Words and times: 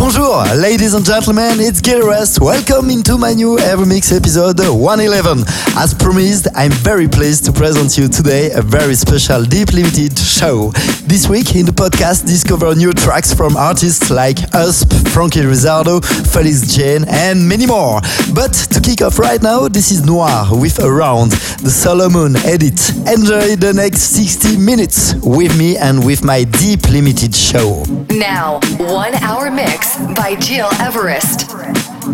Bonjour, 0.00 0.42
ladies 0.56 0.94
and 0.94 1.04
gentlemen, 1.04 1.60
it's 1.60 1.82
Gil 1.82 1.98
Everest. 1.98 2.40
Welcome 2.40 2.88
into 2.88 3.18
my 3.18 3.34
new 3.34 3.58
Evermix 3.58 4.16
episode 4.16 4.58
111. 4.58 5.44
As 5.76 5.92
promised, 5.92 6.48
I'm 6.54 6.70
very 6.70 7.06
pleased 7.06 7.44
to 7.44 7.52
present 7.52 7.98
you 7.98 8.08
today 8.08 8.50
a 8.52 8.62
very 8.62 8.94
special 8.94 9.44
Deep 9.44 9.74
Limited 9.74 10.18
show. 10.18 10.70
This 11.04 11.28
week 11.28 11.54
in 11.54 11.66
the 11.66 11.72
podcast, 11.72 12.24
discover 12.24 12.74
new 12.74 12.94
tracks 12.94 13.34
from 13.34 13.58
artists 13.58 14.10
like 14.10 14.36
Usp, 14.54 14.90
Franky 15.12 15.40
Rizardo, 15.40 16.02
Felix 16.32 16.60
Jaehn, 16.74 17.06
and 17.06 17.46
many 17.46 17.66
more. 17.66 18.00
But 18.34 18.54
to 18.72 18.80
kick 18.80 19.02
off 19.02 19.18
right 19.18 19.42
now, 19.42 19.68
this 19.68 19.90
is 19.90 20.06
Noir 20.06 20.48
with 20.50 20.80
Around, 20.82 21.32
the 21.60 21.68
Solomun 21.68 22.42
edit. 22.46 22.80
Enjoy 23.06 23.54
the 23.54 23.74
next 23.76 24.16
60 24.16 24.56
minutes 24.56 25.12
with 25.16 25.58
me 25.58 25.76
and 25.76 26.06
with 26.06 26.24
my 26.24 26.44
Deep 26.44 26.88
Limited 26.88 27.34
show. 27.34 27.84
Now, 28.08 28.60
one 28.78 29.14
hour 29.16 29.50
mix 29.50 29.89
by 30.14 30.36
Gil 30.36 30.68
Everest. 30.80 31.48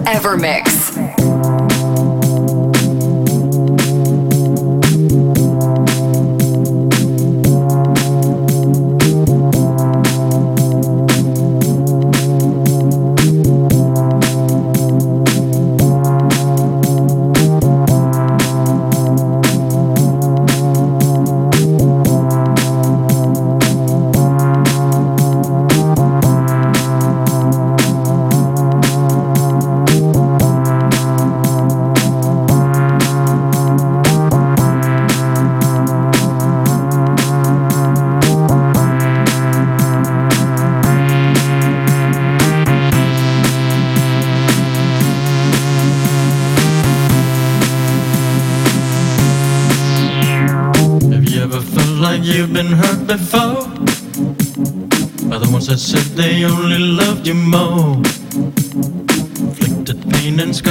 Evermix. 0.07 1.56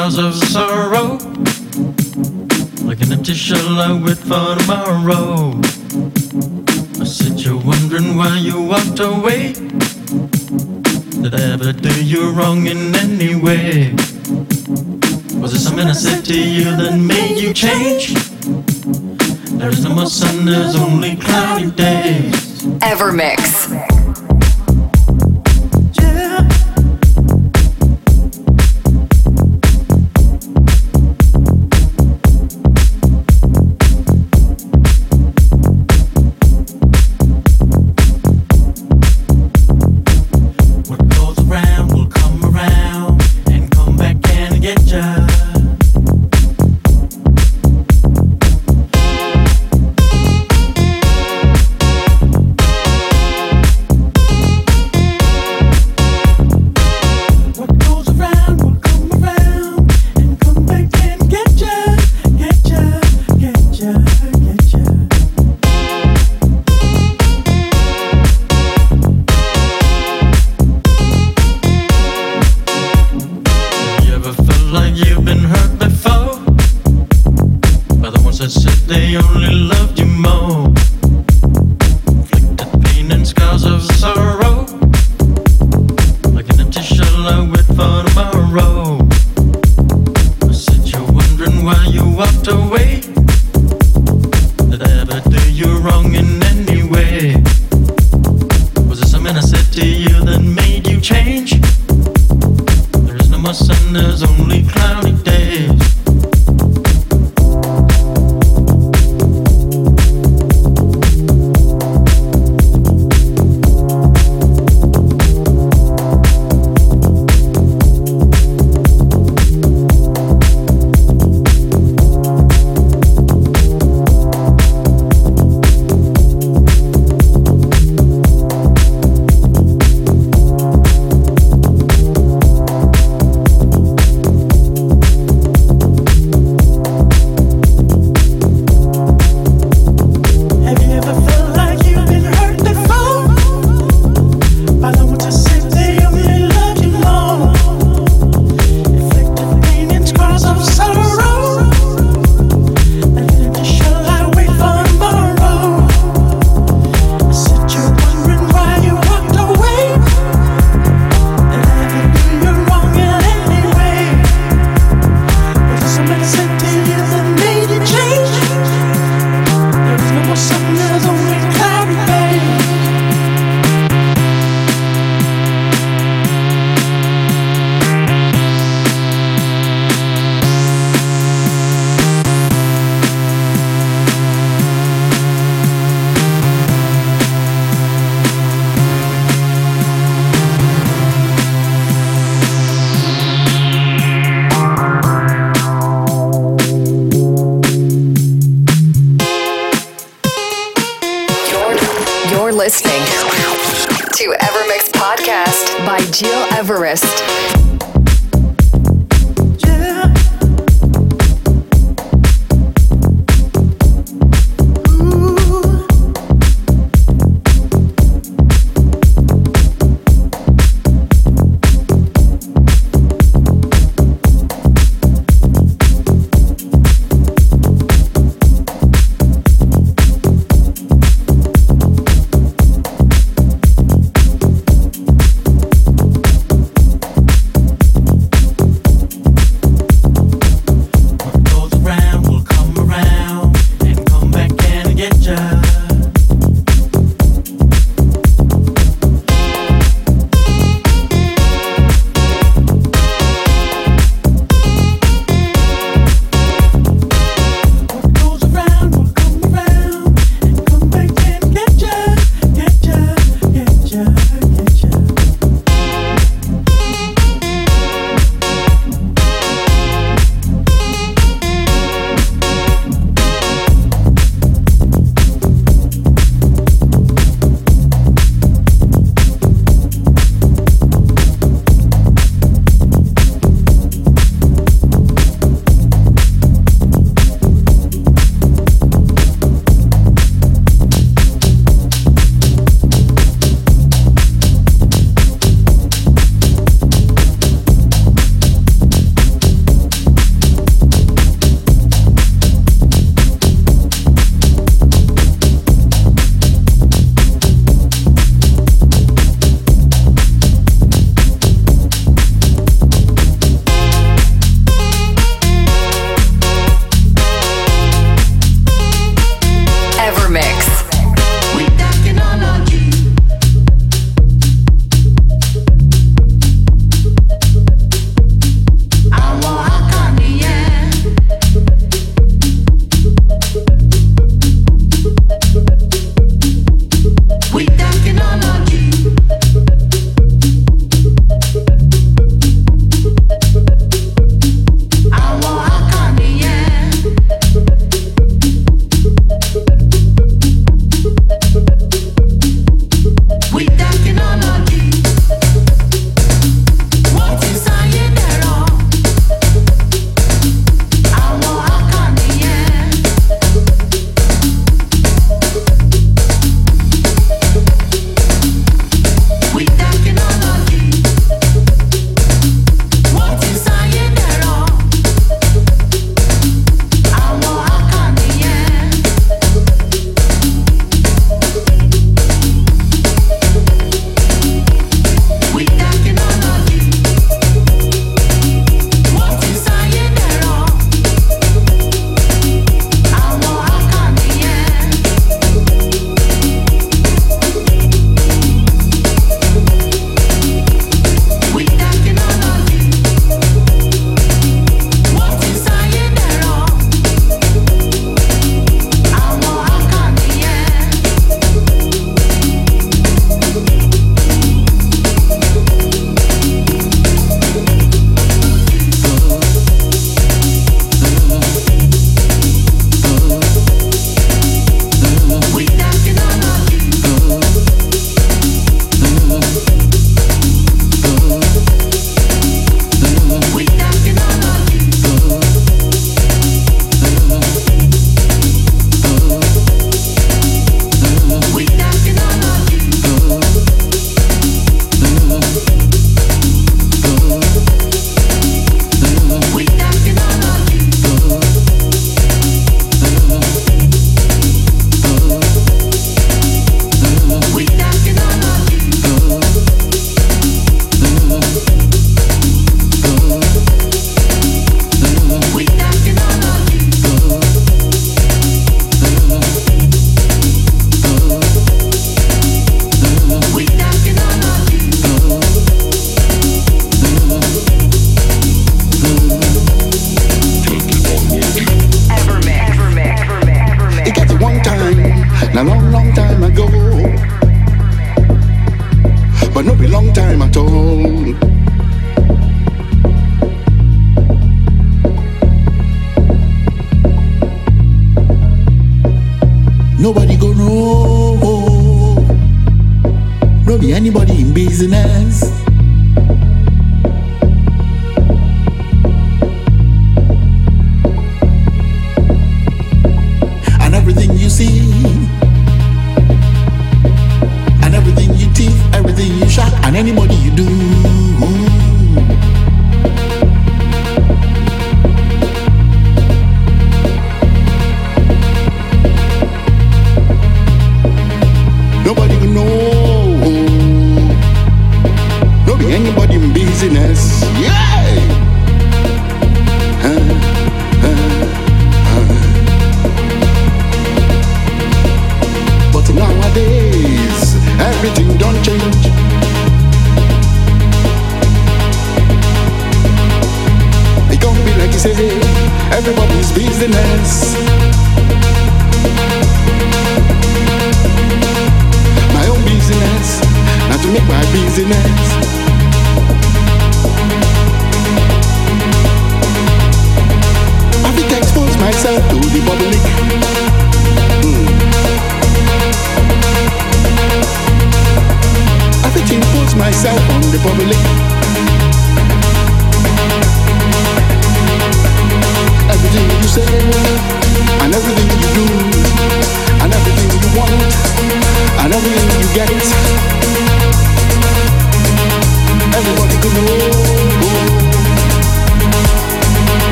Scars 0.00 0.18
of 0.18 0.34
sorrow. 0.34 1.18
Like 2.88 3.00
an 3.02 3.12
empty 3.12 3.34
shell 3.34 3.78
I 3.78 3.92
wait 3.92 4.16
for 4.16 4.56
tomorrow. 4.56 5.60
I 7.00 7.04
said 7.04 7.38
you're 7.40 7.60
wondering 7.60 8.16
why 8.16 8.38
you 8.38 8.62
walked 8.62 9.00
away. 9.00 9.52
Did 11.22 11.34
I 11.34 11.52
ever 11.52 11.72
do 11.72 12.04
you 12.04 12.30
wrong 12.32 12.66
in 12.66 12.94
any 12.96 13.34
way? 13.34 13.92
Was 15.38 15.52
it 15.52 15.60
something 15.60 15.86
I 15.86 15.92
said 15.92 16.24
to 16.26 16.38
you 16.38 16.64
that 16.64 16.96
made 16.98 17.38
you 17.38 17.52
change? 17.52 18.14
There 19.58 19.68
is 19.68 19.84
no 19.84 19.94
more 19.94 20.06
sun, 20.06 20.46
there's 20.46 20.76
only 20.76 21.16
cloudy 21.16 21.70
days. 21.72 22.32
Evermix. 22.80 23.69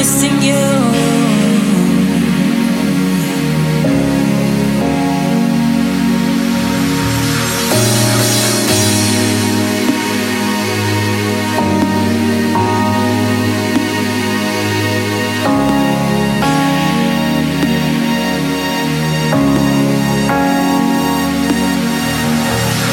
missing 0.00 0.40
you. 0.40 0.54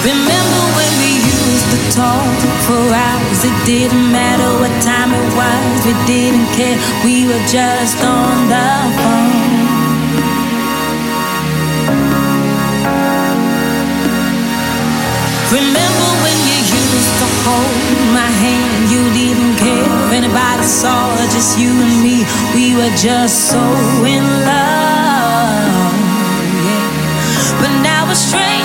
Remember 0.03 0.61
when 0.75 0.91
we 0.99 1.11
used 1.23 1.69
to 1.71 1.79
talk 1.95 2.35
for 2.65 2.93
hours, 2.93 3.45
it 3.45 3.65
didn't 3.65 4.11
matter 4.11 4.36
just 7.47 8.03
on 8.03 8.49
the 8.51 8.69
phone. 8.99 9.47
Remember 15.51 16.09
when 16.23 16.37
you 16.49 16.59
used 16.59 17.13
to 17.21 17.27
hold 17.47 17.97
my 18.11 18.29
hand? 18.43 18.91
You 18.91 19.03
didn't 19.15 19.55
care 19.55 19.87
if 20.03 20.11
anybody 20.11 20.63
saw, 20.63 21.15
just 21.31 21.57
you 21.57 21.71
and 21.71 22.03
me. 22.03 22.25
We 22.53 22.75
were 22.75 22.93
just 22.97 23.51
so 23.51 23.63
in 24.03 24.25
love. 24.43 25.95
Yeah. 26.67 27.61
But 27.61 27.71
now 27.81 28.07
we're 28.07 28.15
strangers, 28.15 28.56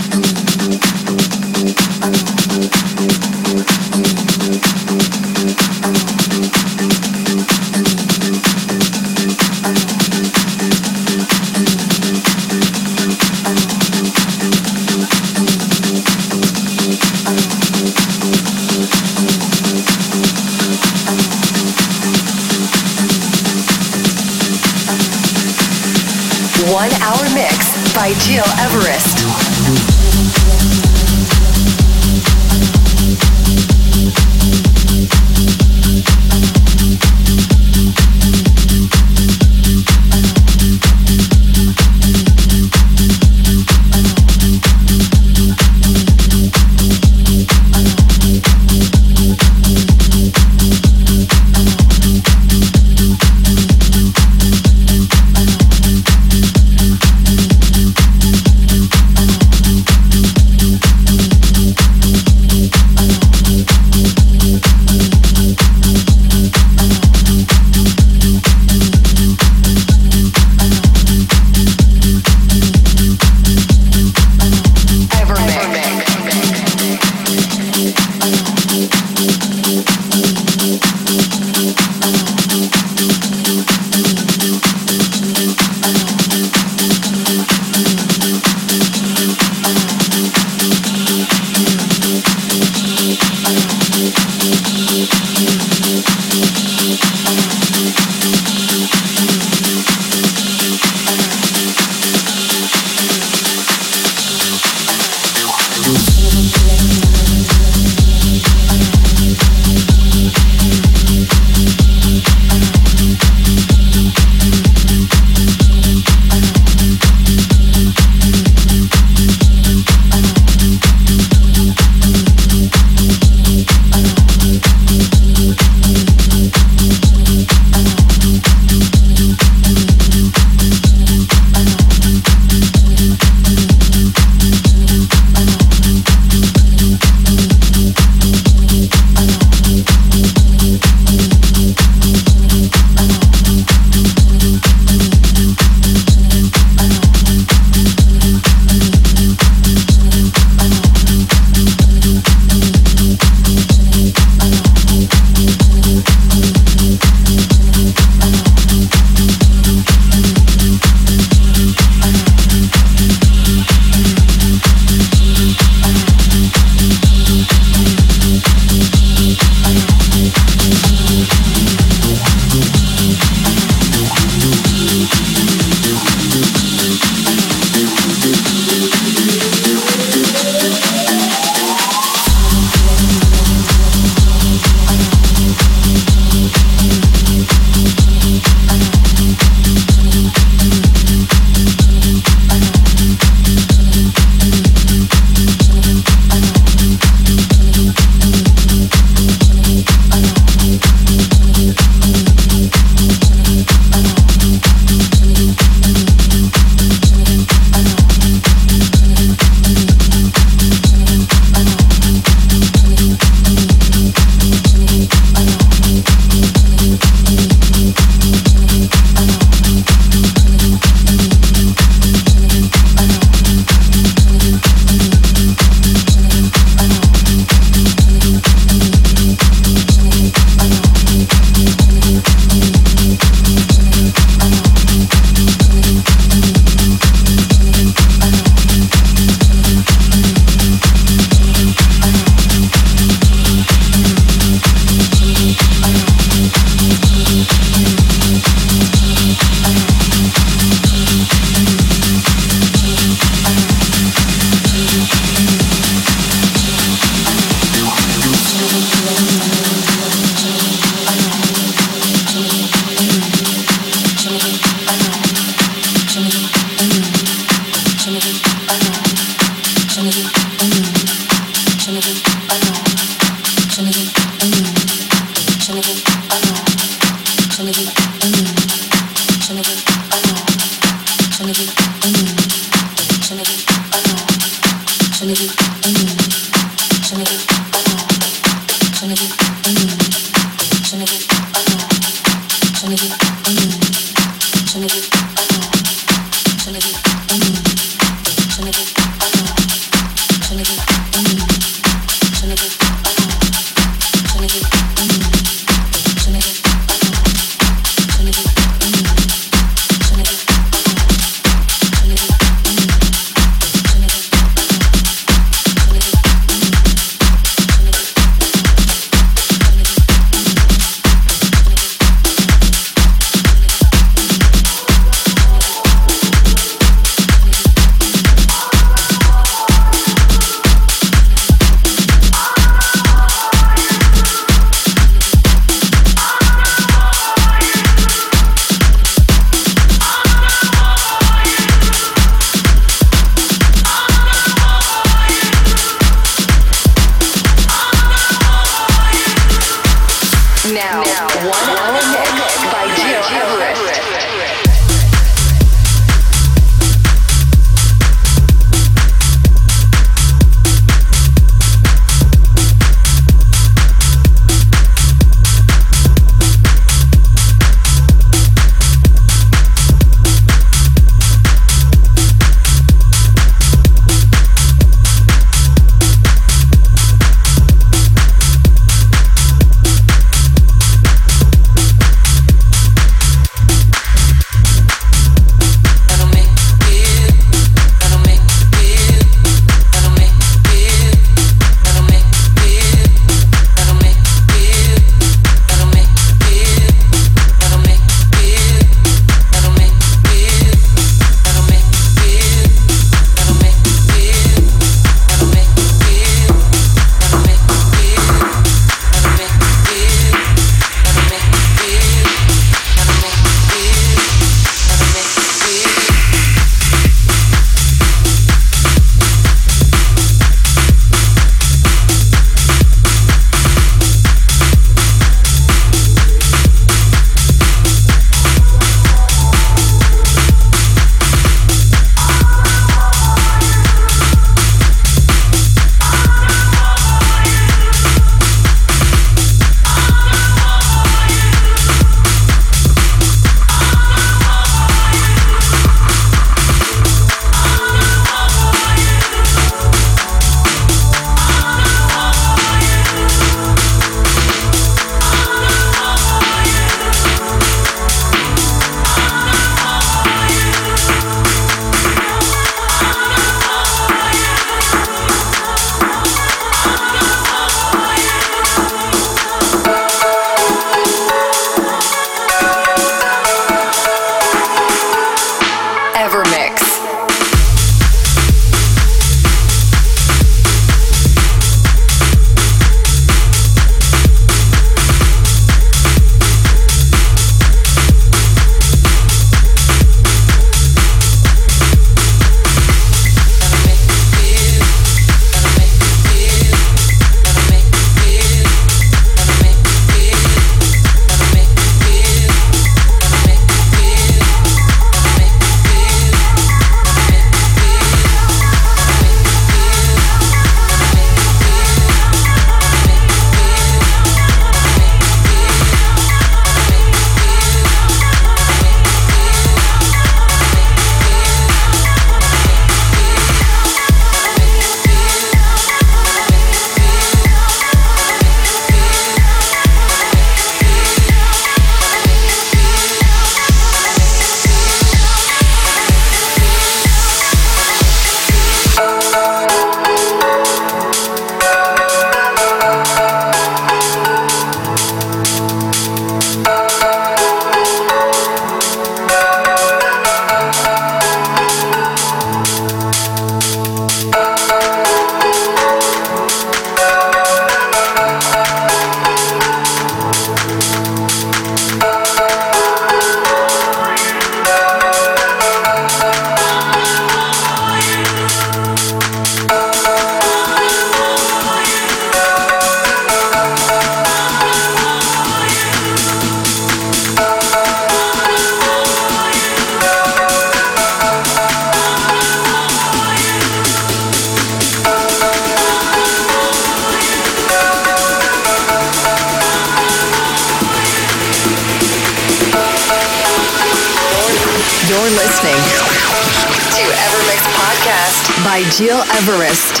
Gil 598.97 599.21
Everest. 599.21 600.00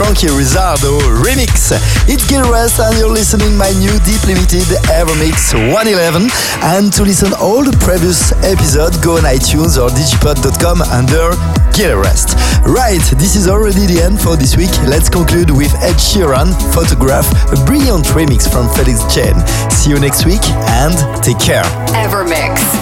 Frankie 0.00 0.28
Rizzardo 0.28 0.98
remix. 1.20 1.76
It's 2.08 2.26
Gil 2.26 2.50
Rest 2.50 2.80
and 2.80 2.96
you're 2.96 3.12
listening 3.12 3.54
my 3.58 3.68
new 3.76 3.92
deep 4.00 4.24
limited 4.24 4.64
Evermix 4.88 5.52
111. 5.52 6.30
And 6.64 6.90
to 6.94 7.02
listen 7.02 7.34
all 7.34 7.62
the 7.62 7.76
previous 7.84 8.32
episodes, 8.40 8.96
go 8.96 9.18
on 9.18 9.28
iTunes 9.28 9.76
or 9.76 9.92
digipod.com 9.92 10.80
under 10.88 11.36
Gil 11.76 12.00
Rest. 12.00 12.32
Right, 12.64 13.04
this 13.20 13.36
is 13.36 13.46
already 13.46 13.84
the 13.84 14.00
end 14.00 14.18
for 14.18 14.36
this 14.36 14.56
week. 14.56 14.72
Let's 14.88 15.10
conclude 15.10 15.50
with 15.50 15.74
Ed 15.84 16.00
Sheeran, 16.00 16.56
Photograph, 16.72 17.28
a 17.52 17.62
brilliant 17.66 18.06
remix 18.16 18.48
from 18.48 18.72
Felix 18.72 19.04
Jaehn. 19.12 19.36
See 19.70 19.90
you 19.90 20.00
next 20.00 20.24
week 20.24 20.40
and 20.80 20.96
take 21.22 21.38
care. 21.38 21.68
Evermix. 21.92 22.79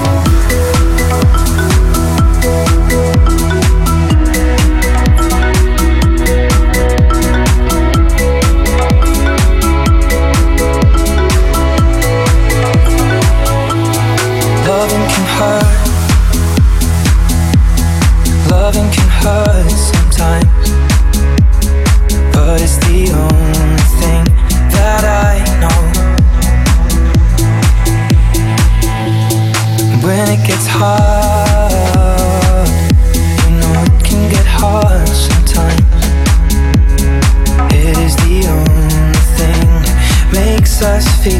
We 41.28 41.34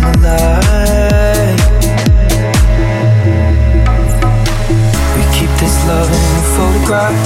keep 5.33 5.49
this 5.57 5.77
love 5.89 6.11
in 6.13 6.25
a 6.37 6.45
photograph. 6.57 7.17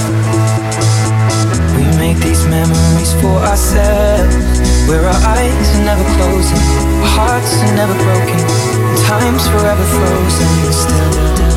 We 1.75 1.83
make 1.97 2.17
these 2.23 2.47
memories 2.47 3.11
for 3.19 3.35
ourselves. 3.43 4.35
Where 4.87 5.03
our 5.03 5.21
eyes 5.35 5.75
are 5.75 5.83
never 5.83 6.05
closing, 6.15 6.63
our 7.03 7.11
hearts 7.19 7.53
are 7.63 7.75
never 7.75 7.95
broken, 7.95 8.39
time's 9.07 9.45
forever 9.47 9.83
frozen 9.83 10.71
still. 10.71 11.52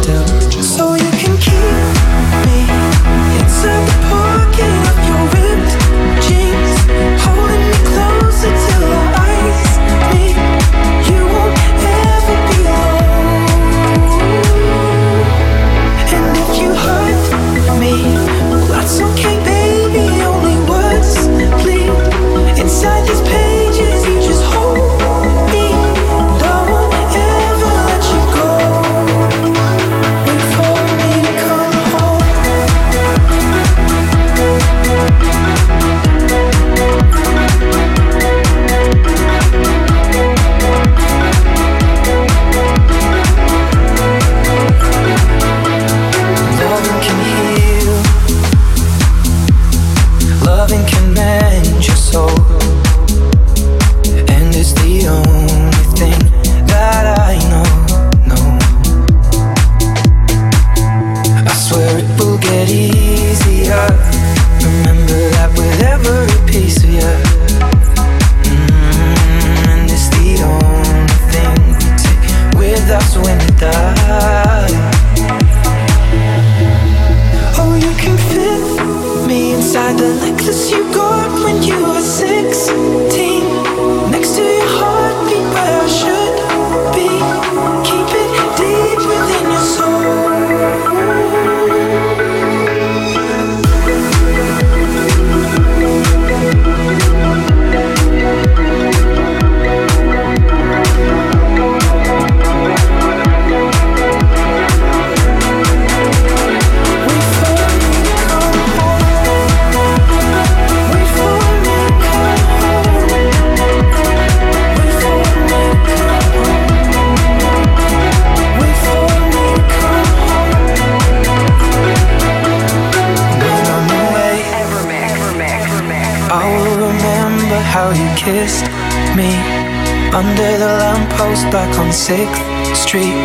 6th 132.07 132.77
Street. 132.77 133.19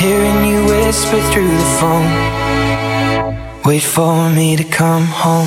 Hearing 0.00 0.50
you 0.50 0.64
whisper 0.64 1.20
through 1.30 1.46
the 1.46 1.70
phone. 1.78 2.10
Wait 3.64 3.84
for 3.84 4.28
me 4.30 4.56
to 4.56 4.64
come 4.64 5.04
home. 5.04 5.46